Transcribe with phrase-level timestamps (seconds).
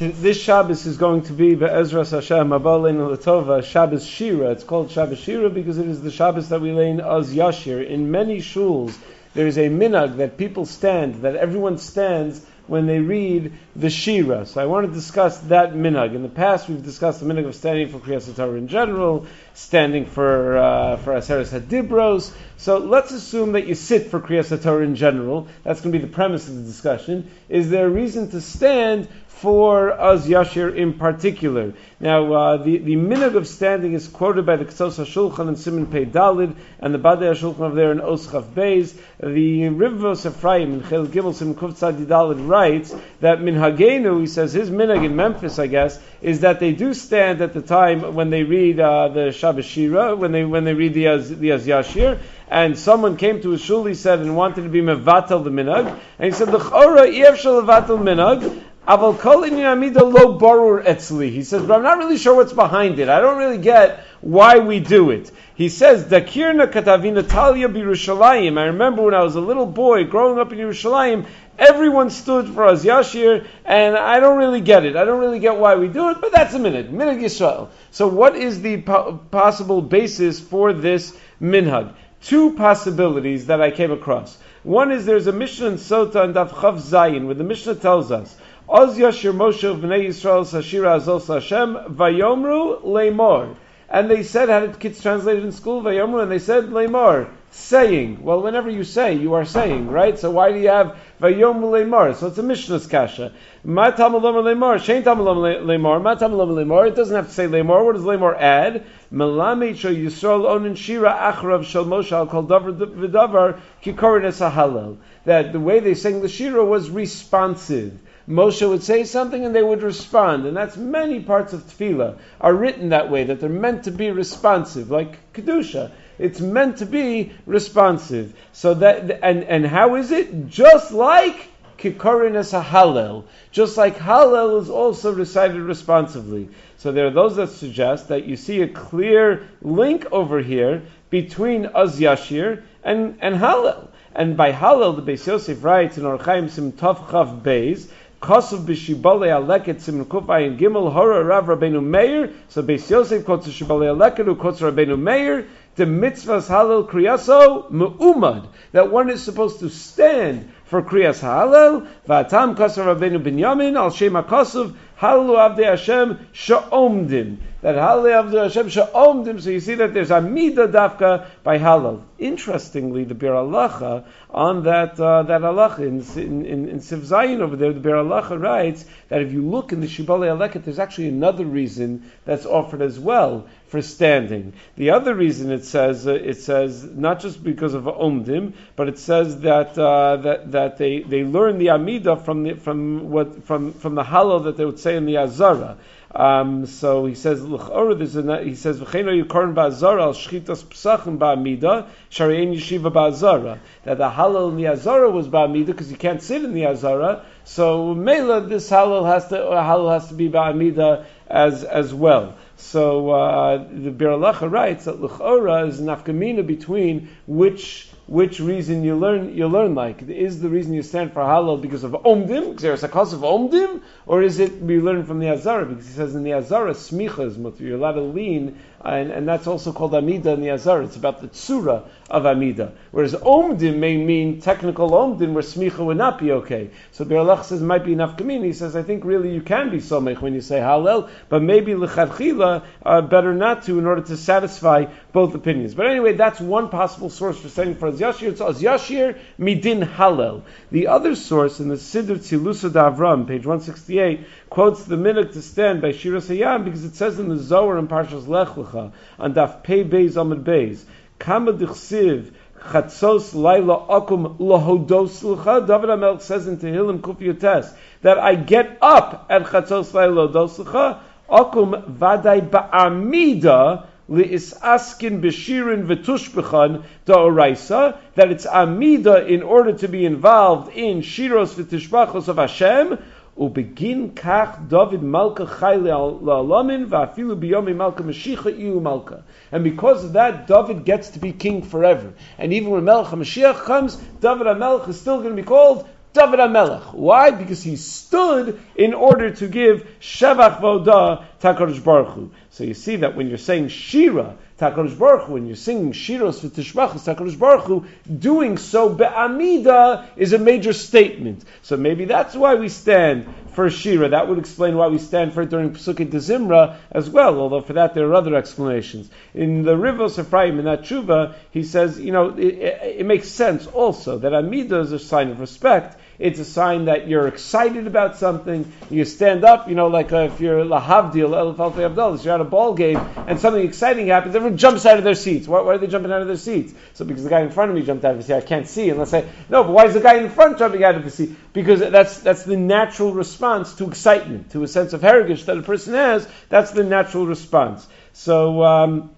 [0.00, 4.50] this Shabbos is going to be Be'ezras Hashem Abalin Latova Shabbos Shira.
[4.50, 7.86] It's called Shabbos Shira because it is the Shabbos that we lay in Az Yashir.
[7.86, 8.96] In many shuls,
[9.34, 14.46] there is a minag that people stand, that everyone stands when they read the Shira.
[14.46, 16.14] So I want to discuss that minhag.
[16.14, 20.06] In the past, we've discussed the minhag of standing for Kriyas Torah in general, standing
[20.06, 22.32] for uh, for Aseres Hadibros.
[22.56, 25.48] So let's assume that you sit for Kriyas Torah in general.
[25.62, 27.30] That's going to be the premise of the discussion.
[27.50, 29.08] Is there a reason to stand
[29.40, 31.72] for Az Yashir in particular.
[31.98, 35.86] Now, uh, the, the minhag of standing is quoted by the Ketzos HaShulchan and Simon
[35.86, 38.94] Pei Dalid, and the Badei HaShulchan over there in Oschav Beis.
[39.18, 45.04] The Rivvos Ephraim in Chel Gimel Kuf Dalid writes that Minhagenu, he says his minhag
[45.06, 48.78] in Memphis, I guess, is that they do stand at the time when they read
[48.78, 52.18] uh, the Shabbos Shira, when they, when they read the Az, the Az Yashir,
[52.50, 55.98] and someone came to his shul, he said, and wanted to be mevatel the minhag,
[56.18, 61.30] and he said, "L'chora shel levatel minhag." Aval kol amida lo barur etzli.
[61.30, 63.08] He says, but I'm not really sure what's behind it.
[63.08, 65.30] I don't really get why we do it.
[65.54, 68.58] He says, Dakirna katavina talia birushalayim.
[68.58, 71.26] I remember when I was a little boy growing up in Yerushalayim,
[71.58, 74.96] everyone stood for Az Yashir, and I don't really get it.
[74.96, 76.90] I don't really get why we do it, but that's a minute.
[76.90, 77.68] Minhag Yisrael.
[77.90, 81.94] So what is the po- possible basis for this minhag?
[82.22, 84.38] Two possibilities that I came across.
[84.62, 88.10] One is there's a Mishnah in Sota and Daf Chav Zayin, where the Mishnah tells
[88.10, 88.36] us
[88.72, 93.56] Oz Yashir Moshe of Yisrael Sashira Azos Hashem Vayomru Leimor.
[93.88, 95.82] And they said, how did kids translate in school?
[95.82, 98.22] Vayomru, and they said Leimor, saying.
[98.22, 100.16] Well, whenever you say, you are saying, right?
[100.16, 102.14] So why do you have Vayomru Leimor?
[102.14, 103.32] So it's a Mishnah's kasha.
[103.64, 106.86] Ma Tamalom Leimor, Shein Leimor, Ma Tamalom Leimor.
[106.86, 107.84] It doesn't have to say Leimor.
[107.84, 108.86] What does Leimor add?
[109.12, 115.58] Melamed Shal Yisrael Onin Shira Achrav Shal Moshe Al Kol Davar V'Davar Kikorin That the
[115.58, 117.98] way they sang the Shira was responsive.
[118.30, 120.46] Moshe would say something and they would respond.
[120.46, 124.10] And that's many parts of tefillah are written that way, that they're meant to be
[124.12, 125.90] responsive, like Kedusha.
[126.16, 128.34] It's meant to be responsive.
[128.52, 130.48] So that, and, and how is it?
[130.48, 131.48] Just like
[131.78, 133.24] Kikorin as a Hallel.
[133.50, 136.50] Just like Hallel is also recited responsively.
[136.76, 141.66] So there are those that suggest that you see a clear link over here between
[141.66, 143.88] Az Yashir and, and Hallel.
[144.14, 147.88] And by Hallel, the Beis Yosef writes in Orchaim Sim Tov Chav Beis
[148.20, 152.30] Kosuv b'shibale aleket simin kufayin gimel hora rav Rabbeinu Meir.
[152.48, 155.46] So Beis Yosef quotes shibale aleket who quotes Rabbeinu Meir.
[155.76, 158.46] The mitzvahs halal kriyaso mu'umad.
[158.72, 161.88] That one is supposed to stand for kriyas halal.
[162.06, 167.38] V'atam kosuv Rabbeinu Binyamin al shema kosuv Halalu Avdei Hashem Sha'omdim.
[167.62, 169.40] That Halalu Avdei Hashem Sha'omdim.
[169.40, 172.02] So you see that there's Amida Dafka by Halal.
[172.18, 177.56] Interestingly, the Biur Halacha on that uh, that Alacha in in, in Siv Zayin over
[177.56, 181.08] there, the Biur Halacha writes that if you look in the Shibale Aleket, there's actually
[181.08, 184.52] another reason that's offered as well for standing.
[184.76, 188.98] The other reason it says uh, it says not just because of Omdim, but it
[188.98, 193.72] says that uh, that that they, they learn the Amida from the from what from
[193.72, 195.76] from the Halal that they would say say in the Azara.
[196.12, 201.86] Um, so he says, there's a, he says, V'cheino yukorn ba'azara al shchitas psachim ba'amida,
[202.10, 203.58] shari'en yeshiva ba'azara.
[203.84, 207.24] That the halal in the Azara was ba'amida because you can't sit in the Azara.
[207.44, 212.34] So Mela, this halal has to, halal has to be ba'amida as, as well.
[212.56, 219.36] So uh, the Bir writes that l'chora is nafkamina between which which reason you learn
[219.36, 220.02] you learn like.
[220.02, 222.48] Is the reason you stand for halal because of omdim?
[222.48, 223.82] Because there's a cause of omdim?
[224.04, 225.64] Or is it we learn from the azara?
[225.64, 227.62] Because he says in the azara smicha is mutter.
[227.62, 230.82] You're allowed to lean and, and that's also called Amida in the Azar.
[230.82, 232.72] It's about the tsura of Amida.
[232.92, 236.70] Whereas Omdim may mean technical Omdim where Smicha would not be okay.
[236.92, 238.42] So Beralach says might be enough Kamin.
[238.42, 241.74] He says, I think really you can be Somech when you say Hallel, but maybe
[241.74, 245.74] L'chadchila uh, better not to in order to satisfy both opinions.
[245.74, 248.30] But anyway, that's one possible source for saying for Yashir.
[248.30, 250.42] It's Az Yashir Midin Hallel.
[250.72, 255.82] The other source in the Siddur Tzelosa D'Avraham, page 168, quotes the minhag to stand
[255.82, 259.62] by Shira Hayam because it says in the Zohar in Parshas Lech Lecha on Daf
[259.62, 260.84] Pei Beis Amid Beis,
[261.18, 265.66] Kama Dichsiv Chatzos Laila Akum Lahodos Lecha.
[265.66, 267.72] David Amel says in Tehillim Kuf Yotes
[268.02, 276.82] that I get up at Chatzos Laila Lahodos Lecha Akum Vadai Ba'amida askin b'shirin v'tushbechan
[277.06, 282.98] da'oraisa, that it's amida in order to be involved in shiros v'tishbachos of Hashem,
[283.40, 289.24] Ubegin kach David Malka Chayle La'alamin Va'afilu Biyomi Malka Mashiach Iu Malka.
[289.50, 292.12] And because of that, David gets to be king forever.
[292.36, 296.38] And even when Melech HaMashiach comes, David HaMelech is still going to be called David
[296.38, 296.92] HaMelech.
[296.92, 297.30] Why?
[297.30, 302.30] Because he stood in order to give Shevach Voda Takadosh Baruch Hu.
[302.50, 306.40] So you see that when you're saying Shira, Takadosh Baruch Hu, when you're singing Shiros
[306.40, 307.86] for Tishbachus, Takadosh Baruch Hu,
[308.18, 311.44] doing so be'amida is a major statement.
[311.62, 314.10] So maybe that's why we stand for Shira.
[314.10, 317.72] That would explain why we stand for it during Pesukei Zimra as well, although for
[317.72, 319.10] that there are other explanations.
[319.32, 323.28] In the Rivos Ephraim, in that Tshuva, he says, you know, it, it, it makes
[323.28, 327.86] sense also that Amida is a sign of respect, it's a sign that you're excited
[327.86, 328.70] about something.
[328.90, 332.40] You stand up, you know, like uh, if you're lahavdil, elf alfei abdul, you're at
[332.42, 335.48] a ball game and something exciting happens, everyone jumps out of their seats.
[335.48, 336.74] Why, why, are they jumping out of their seats?
[336.92, 338.68] So because the guy in front of me jumped out of his seat, I can't
[338.68, 338.90] see.
[338.90, 341.34] Unless I no, but why is the guy in front jumping out of the seat?
[341.54, 345.62] Because that's that's the natural response to excitement, to a sense of heritage that a
[345.62, 346.28] person has.
[346.50, 347.88] That's the natural response.
[348.12, 348.62] So.
[348.62, 349.10] Um,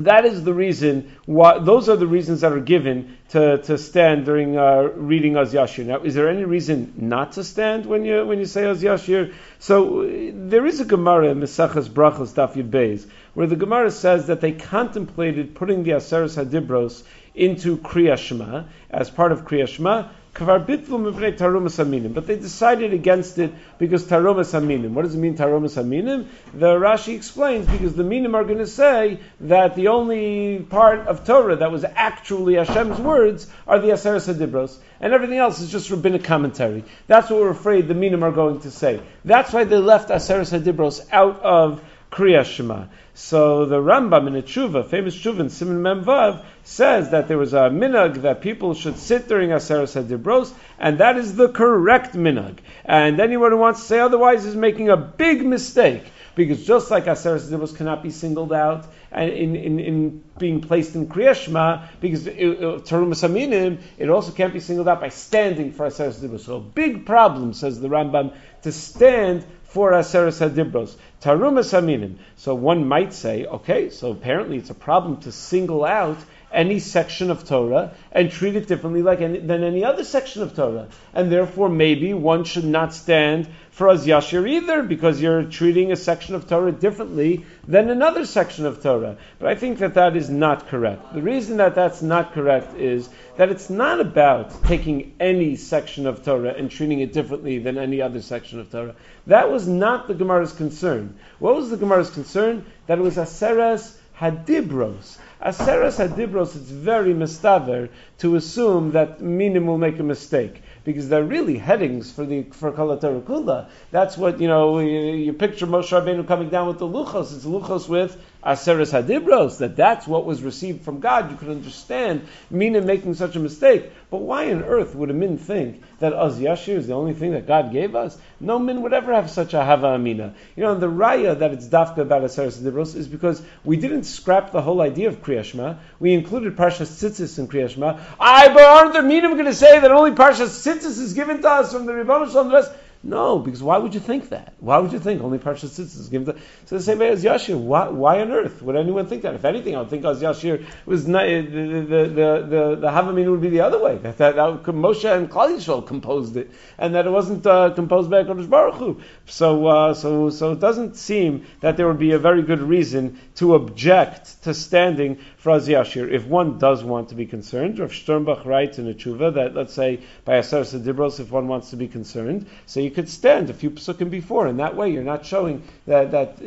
[0.00, 4.24] that is the reason why, those are the reasons that are given to, to stand
[4.24, 5.86] during uh, reading Az Yashir.
[5.86, 9.34] Now, is there any reason not to stand when you, when you say Az Yashir?
[9.60, 14.40] So, there is a Gemara in Mesachas Brachos Daf Beis, where the Gemara says that
[14.40, 17.04] they contemplated putting the Aseres Hadibros
[17.34, 24.52] into Kriya Shema, as part of Kriya Shema, but they decided against it because tarumas
[24.52, 24.90] aminim.
[24.90, 26.26] What does it mean tarumas aminim?
[26.52, 31.24] The Rashi explains because the minim are going to say that the only part of
[31.24, 35.90] Torah that was actually Hashem's words are the Aseres Hadibros, and everything else is just
[35.90, 36.82] rabbinic commentary.
[37.06, 39.00] That's what we're afraid the minim are going to say.
[39.24, 41.80] That's why they left Aseres Hadibros out of
[42.14, 42.84] Kriya Shema.
[43.14, 47.52] So the Rambam in a tshuva, famous tshuva in Simon Memvav, says that there was
[47.52, 52.58] a minhag that people should sit during Aseres Hadibros, and that is the correct minhag.
[52.84, 56.04] And anyone who wants to say otherwise is making a big mistake.
[56.36, 61.08] Because just like Aseres Hadibros cannot be singled out in, in, in being placed in
[61.08, 66.40] Kriyashma, because Tarumas Aminim, it also can't be singled out by standing for Aseres Hadibros.
[66.40, 69.44] So a big problem, says the Rambam, to stand
[69.74, 70.94] for Aseres Hadibros.
[71.20, 72.14] Tarumas Aminim.
[72.36, 76.16] So one might say, okay, so apparently it's a problem to single out
[76.54, 80.54] any section of Torah and treat it differently like any, than any other section of
[80.54, 80.88] Torah.
[81.12, 85.96] And therefore, maybe one should not stand for Az Yashir either because you're treating a
[85.96, 89.16] section of Torah differently than another section of Torah.
[89.40, 91.12] But I think that that is not correct.
[91.12, 96.24] The reason that that's not correct is that it's not about taking any section of
[96.24, 98.94] Torah and treating it differently than any other section of Torah.
[99.26, 101.18] That was not the Gemara's concern.
[101.40, 102.64] What was the Gemara's concern?
[102.86, 105.18] That it was Aseres Hadibros.
[105.44, 107.88] Aseres Hadibros, it's very mistaver
[108.18, 112.70] to assume that Minim will make a mistake because they're really headings for the for
[112.70, 113.68] Kalatar Kula.
[113.90, 114.78] That's what you know.
[114.78, 117.34] You, you, picture Moshe Rabbeinu coming down with the luchos.
[117.34, 119.58] It's luchos with Aseres Hadibros.
[119.58, 121.30] That that's what was received from God.
[121.30, 123.90] You could understand Mina making such a mistake.
[124.10, 127.32] But why on earth would a min think that Az Yashir is the only thing
[127.32, 128.16] that God gave us?
[128.38, 130.34] No min would ever have such a Hava Amina.
[130.54, 134.52] You know, the raya that it's dafka about Aseres Hadibros is because we didn't scrap
[134.52, 135.78] the whole idea of Kriyashma.
[135.98, 138.00] We included Parshas Tzitzis in Kriyashma.
[138.20, 141.48] I, but aren't the minim going to say that only Parshas Tzitzis is given to
[141.48, 142.72] us from the Rebbeinu Shalom the rest?
[143.06, 144.54] No, because why would you think that?
[144.60, 147.22] Why would you think only Parshas Tzitzis is given to So the same way as
[147.22, 149.34] Yashir, why, why, on earth would anyone think that?
[149.34, 153.42] If anything, I would think as Yashir was not, the, the, the, the, the would
[153.42, 153.98] be the other way.
[153.98, 158.08] That, that, that Moshe and Klal Yisrael composed it, and that it wasn't uh, composed
[158.10, 159.00] by Kodesh Baruch Hu.
[159.26, 163.20] So, uh, so, so it doesn't seem that there would be a very good reason
[163.34, 166.10] to object to standing for Az Yashir.
[166.10, 169.74] If one does want to be concerned, Rav Sternbach writes in a tshuva that, let's
[169.74, 173.52] say, by Aser Sedibros, if one wants to be concerned, so you could stand a
[173.52, 176.38] few psukim before, and that way you're not showing that, that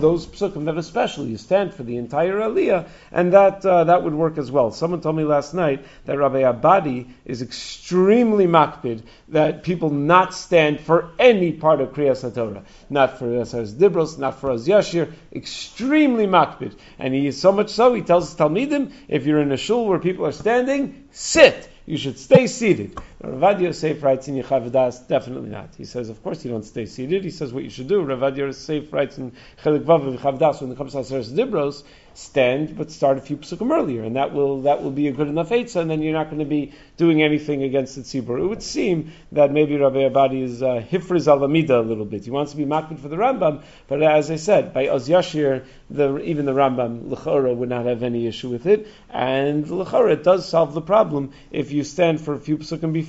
[0.00, 1.26] those psukim that are special.
[1.26, 4.70] You stand for the entire aliyah, and that, uh, that would work as well.
[4.70, 10.80] Someone told me last night that Rabbi Abadi is extremely makpid that people not stand
[10.80, 12.62] for any part of Kriyas HaTorah.
[12.88, 16.74] Not for Aser Dibros, not for Az Yashir, extremely makpid.
[16.98, 19.86] And he is so much so, he tells us Talmidim, if you're in a shul
[19.86, 21.68] where people are standing, sit.
[21.86, 22.98] You should stay seated.
[23.22, 25.70] Ravad Yosef writes in Yechaveh Da'as, definitely not.
[25.76, 27.24] He says, of course you don't stay seated.
[27.24, 28.04] He says what you should do.
[28.04, 29.32] Ravad Yosef writes in
[29.62, 31.82] Chelik Vav of Yechaveh Da'as, when it comes to Aseres Dibros,
[32.16, 35.28] stand, but start a few psukim earlier, and that will that will be a good
[35.28, 38.40] enough eitzah, and then you're not going to be doing anything against the tzibur.
[38.40, 42.24] It would seem that maybe Rabbi Abadi is uh, hifriz alamida a little bit.
[42.24, 45.66] He wants to be makbid for the Rambam, but as I said, by Oz Yashir,
[45.90, 50.24] the, even the Rambam lechora would not have any issue with it, and lechora it
[50.24, 53.05] does solve the problem if you stand for a few psukim before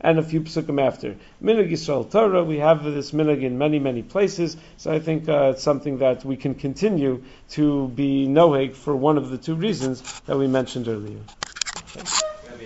[0.00, 1.16] and a few psukim after.
[1.42, 5.52] Minhag Yisrael Torah, we have this minhag in many many places, so I think uh,
[5.54, 10.20] it's something that we can continue to be noheg for one of the two reasons
[10.26, 11.20] that we mentioned earlier.